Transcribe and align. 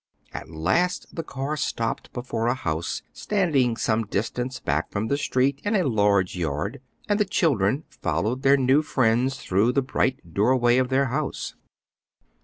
At 0.33 0.49
last 0.49 1.05
the 1.15 1.21
car 1.21 1.55
stopped 1.55 2.11
before 2.11 2.47
a 2.47 2.55
house 2.55 3.03
standing 3.13 3.77
some 3.77 4.07
distance 4.07 4.59
back 4.59 4.89
from 4.91 5.09
the 5.09 5.15
street 5.19 5.61
in 5.63 5.75
a 5.75 5.83
large 5.87 6.35
yard, 6.35 6.81
and 7.07 7.19
the 7.19 7.23
children 7.23 7.83
followed 7.87 8.41
their 8.41 8.57
new 8.57 8.81
friends 8.81 9.37
through 9.37 9.73
the 9.73 9.83
bright 9.83 10.33
doorway 10.33 10.77
of 10.79 10.89
their 10.89 11.09
house. 11.13 11.53